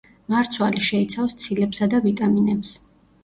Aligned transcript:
მარცვალი 0.35 0.79
შეიცავს 0.85 1.37
ცილებსა 1.43 1.87
და 1.91 1.99
ვიტამინებს. 2.07 2.73